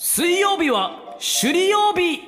[0.00, 2.20] 水曜日は首里曜日。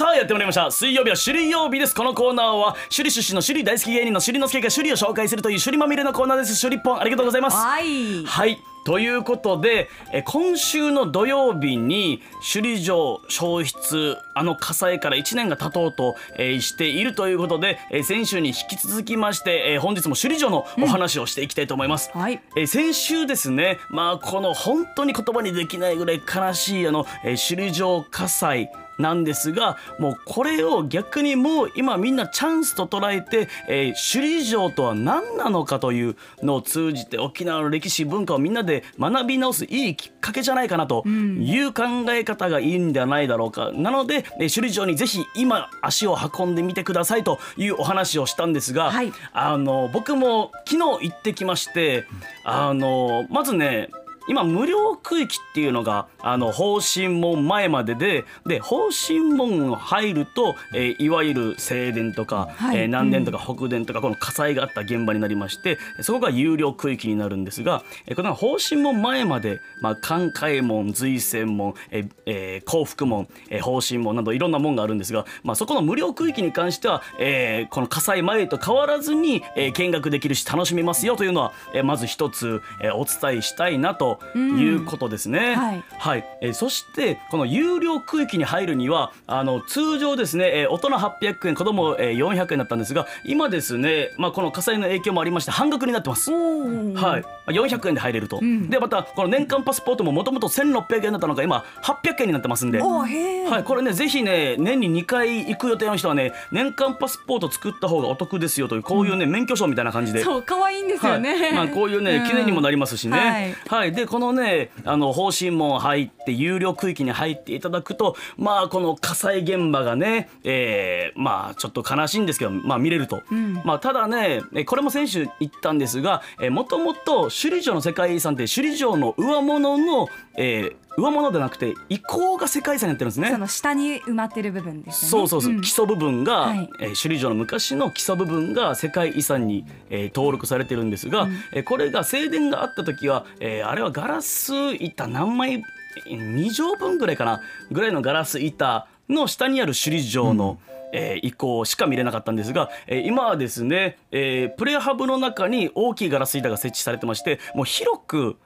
[0.00, 0.70] さあやってまいりました。
[0.70, 1.94] 水曜日は首里曜日です。
[1.94, 6.58] このコーナーは首里出身の首里大好き芸人の首里之助が首里を紹介するという首里まみれのコーナーです。
[6.58, 7.56] 首里ポンありがとうございます。
[7.58, 8.24] はい。
[8.24, 8.58] はい。
[8.86, 12.22] ということでえ今週の土曜日に
[12.54, 22.10] 首里城消失あの火災から1年が経とうと、えーしているということで、えー先週に引き続きまして、えー本日も首里城のお話をしていきたいと思います。
[22.14, 22.40] はい。
[22.56, 49.12] えー先週ですね、まあ、この本当に言葉にできないぐらい悲しいあの、えー首里城火災なんですがもうこれを逆にもう今みんなチャンスと捉えて、えー首里城とは何なのかというのを通じて沖縄の歴史文化をみんなで学び直すいいきっかけじゃないかなという考え方がいいんではないだろうか、なので、えー首里城にぜひ今足を運んでみてくださいというお話をしたんですが、はい。
[49.32, 52.04] あの僕も昨日行ってきまして
[52.44, 53.88] あのまずね
[54.30, 62.76] 今無料区域っていうのがあの方針門前まででで方針門入ると、えーいわゆる正殿とか、はい。
[62.78, 85.54] えー南殿とか北殿とか、この火災があった現場になりましてそこが有料区域になるんですが、えーこの方針門前まで、まあ、関海門随泉門、えーえー幸福門、えー方針門などいろんな門があるんですが、まあ、そこの無料区域に関しては、えーこの火災前と変わらずに、えー見学できるし楽しめますよというのは、えーまず一つ、えーお伝えしたいなということですね。
[85.54, 85.84] はい。
[85.98, 96.30] はい、えーそしてこの有料区域に入るにはあの通常ですね、えー大人800円子供、えー400円だったんですが今ですね、まあ、この火災の影響もありまして半額になってます。
[96.30, 102.80] はい、400円で入れると、でまたこの年間パスポートももともと1600円だったのが今800円になってますんで。
[102.80, 110.22] はい、これねぜひね年に2回行く予定の人はね年間パスポート作った方がお得ですよというこういうね、免許証みたいな感じで。
[110.22, 111.36] そう可愛いんですよね。
[111.36, 111.52] はい。
[111.52, 112.26] まあ、こういうねん。
[112.26, 113.92] 記念にもなりますしね、ははいい。
[113.92, 123.22] でこのねあの方針門入って有料区域に入っていただくとまあこの火災現場がね、えーまあちょっと悲しいんですけど、まあ、見れると、
[123.64, 133.30] まあ、ただねえこれも先週言ったんですがもともと首里城の世界遺産って首里城の上物の、えー上物ではなくて遺構が世界遺産になってるんですね。
[133.30, 133.38] そ。
[133.38, 135.28] の下に埋まってる部分ですよね。
[135.28, 135.60] そうそうそう、ん。
[135.60, 136.68] 基礎部分が、はい。
[136.80, 145.62] えー首里城の昔の基礎部分が世界遺産に、えー登録されてるんですが、えーこれが正殿があった時は、えーあれはガラス板何枚
[146.06, 147.40] 2畳分ぐらいかな
[147.70, 150.58] ぐらいのガラス板の下にある首里城の、
[150.92, 158.36] えー遺構しか見れなかったんですが、えー今はですね、えープレハブの中に大きいガラス板が設置されてましてもう広く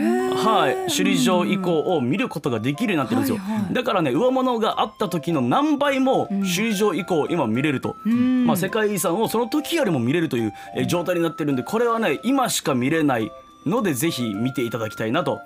[0.00, 3.74] はい、首里城以降を見ることができるようになってるんですよ、はいはい。
[3.74, 13.30] だからね上物があった時の何倍も首里城以降今見れると、まあ、世界遺産をその時よりも見れるというえー状態になってるんでこれはね今しか見れない
[13.66, 15.40] のでぜひ見ていただきたいなと。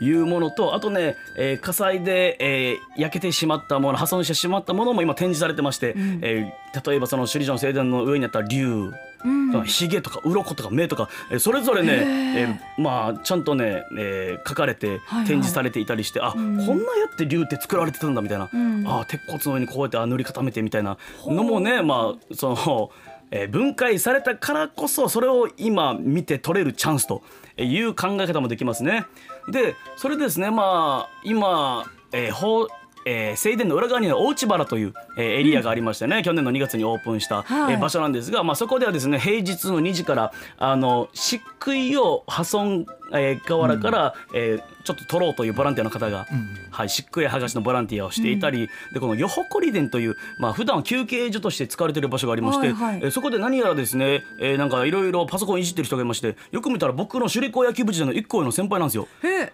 [0.00, 8.90] いうものとあとね、えー火災で、えー焼けてしまったもの破損してしまったものも今展示されてまして、えー例えばその首里城の正殿の上にあった竜
[9.64, 11.92] ひげとか鱗とか目とか、えーそれぞれね、
[12.36, 16.76] えーまあちゃんとね、えー書かれてはい展示されていたりして、あこんなや
[17.12, 18.50] って竜って作られてたんだみたいな、
[18.86, 22.90] あ鉄骨の上にこうやってあ塗り固めてみたいなのもねまあその。
[23.30, 27.22] えー分解されたからこそそれを今見て取れるチャンスと
[27.56, 29.06] いう考え方もできますね。
[29.50, 32.32] でそれでですねまあ今、えー
[33.06, 37.74] えー正殿の裏側には大内原という、えーエリアがありましてね、去年の2月にオープンした、はい。
[37.74, 46.26] えー場所なんですが、まあ、そこではですね平日の2時からあの漆喰を破損、えー河原から、えーちょっと取ろうというボランティアの方が、
[46.70, 53.00] はい、漆喰剥がしのボランティアをしていたり、でこのよほこり殿という、まあ普段は休憩所として使われている場所がありまして、はいはい。
[53.02, 59.08] えーそこで何やらですね、えーなんかいろいろパソコンいじってる人がいましてよく見たら僕の首里高野球部時代の1個上の先輩なんですよ。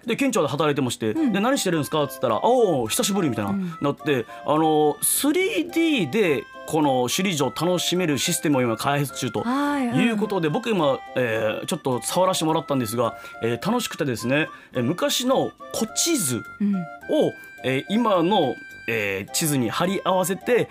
[0.04, 2.02] で県庁で働いてまして、で何してるんですか？
[2.02, 16.74] っつったら「おお久しぶり」みたいな、なってあの 3D でこの首里城を楽しめるシステムを今開発中とはいはいいうことで僕今、えーちょっと触らせてもらったんですが、えー楽しくてですね、えー昔の古地図うん。
[16.76, 17.32] を、
[17.64, 18.54] えー今の、
[18.88, 20.68] えー地図に貼り合わせて、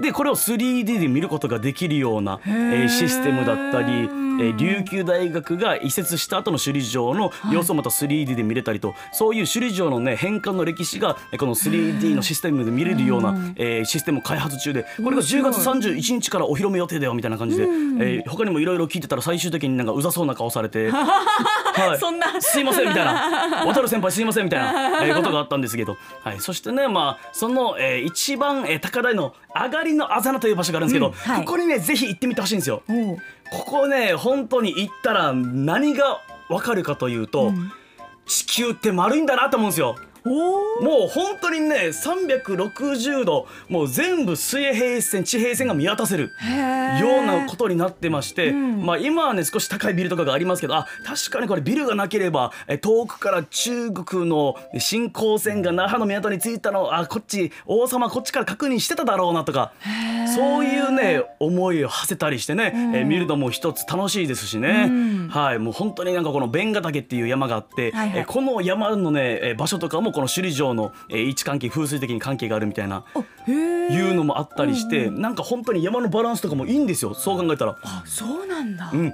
[0.00, 20.90] でこれを 3D で見ることができるような、えーシステムだったり、えー琉球大学が移設した後の首里城の様子をまた 3D で見れたりと、そういう首里城のね変換の歴史がえーこの 3D のシステムで見れるような、えーシステムを開発中でこれが10月31日からお披露目予定だよみたいな感じで、えー他にもいろいろ聞いてたら最終的になんかうざそうな顔されて。
[21.70, 22.40] はい、そんな。
[22.40, 23.64] すいませんみたいな。
[23.66, 32.82] 渡る先輩すいませんみたいな、えーことがあったんですけど、はい、そしてねまあその、えー一番、えー高台の上がりのあざなという場所があるんですけど、うんはいここにねぜひ行ってみてほしいんですよ。
[33.50, 37.72] ここね本当に行ったら何がわかるかというと、うん
[38.26, 39.96] 地球って丸いんだなと思うんですよ。
[40.24, 46.30] もう本当にね360度もう全部水平線地平線が見渡せる
[47.00, 48.84] ようなことになってまして、うん。
[48.84, 59.72] まあ今はね少し高いビルとかがありますけどあ確かにこれビルがなければえ遠くから中国の新幹線が那覇の港に着いたのあこっち王様こっちから確認してただろうなとか
[60.34, 62.96] そういうね思いを馳せたりしてね、うん。
[62.96, 65.28] え見るのも一つ楽しいですしね、うん。
[65.28, 68.20] はいもう本当になんかこの弁ヶ岳っていう山があって、はいはい。
[68.20, 73.04] えこの山のねえ場所とかもこの首里城のえ位置関係風水的に関係があるみたいな
[73.46, 77.14] いうのもあったりして、うんなんか本当に山のバランスとかもいいんですよ。
[77.14, 77.76] そう考えたら。
[78.04, 78.90] そうなんだ。
[78.92, 79.12] うん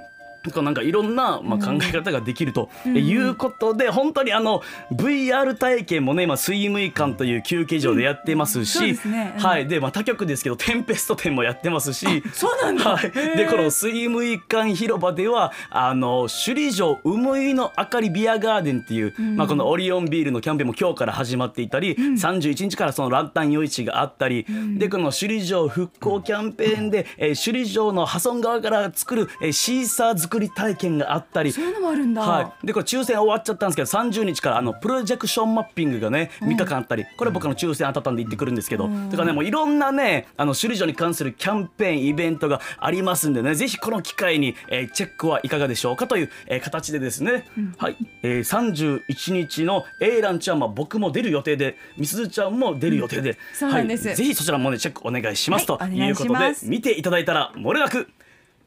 [0.61, 4.61] なんかいろんな、まあ、考え方ができると、いうことで本当にあの
[4.91, 9.33] VR 体験もね今水務館という休憩所でやってますし、そうですね。
[9.37, 9.43] うん。
[9.43, 9.67] はい。
[9.67, 12.23] でまあ他局ですけどテンペスト展もやってますし。
[12.33, 12.97] そうなんだ。
[12.97, 19.35] はい、でこの水務館広場ではあの首里城ウムイの明かりビアガーデンっていう、ん。
[19.35, 24.45] まあ、このオリオンビールのキャンペーンも今日から始まっていたり、31日からそのランタン夜市があったり、
[24.77, 31.51] でこの首里城復興キャンペーンで、えー首里城の破損側から作る、えーシーサー作り体験があったり。
[31.51, 32.21] そういうのもあるんだ。
[32.21, 39.09] はい、でこれ抽選終わっちゃったんですけど30日からあのプロジェクションマッピングがね3日間あったり、これ僕の抽選当たったんで行ってくるんですけど、ん。
[39.09, 47.45] だからねもういろんなねあの首里城に関するキャンペーンイベントがありますんでねぜひこの機会に、えーチェックはいかがでしょうかという、えー形でですね、
[47.77, 54.07] はい、えー、31日の A ランちゃんは僕も出る予定でみすずちゃんも出る予定で、そうなんです。
[54.07, 58.09] はい、ぜひそちらもねチェックお願いします、はいということで見ていただいたら漏れなく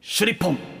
[0.01, 0.57] シュリッポン。
[0.57, 0.80] ア